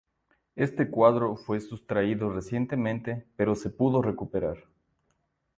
Este 0.55 0.89
cuadro 0.89 1.35
fue 1.35 1.61
sustraído 1.61 2.31
recientemente, 2.31 3.27
pero 3.35 3.53
se 3.53 3.69
pudo 3.69 4.01
recuperar. 4.01 4.57